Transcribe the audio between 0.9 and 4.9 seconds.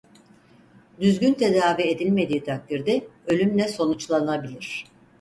Düzgün tedavi edilmediği takdirde ölümle sonuçlanabilir.